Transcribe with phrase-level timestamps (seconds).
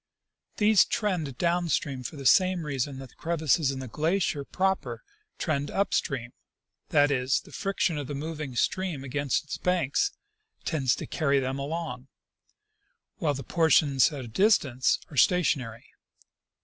[0.57, 5.03] These trend down stream for the same reason that the crevasses in the glacier proper
[5.37, 6.33] trend up stream—
[6.89, 10.09] that is, the friction of the moving stream against its banks
[10.65, 12.07] tends to carry them along,
[13.17, 15.85] while the portions at a distance are stationary.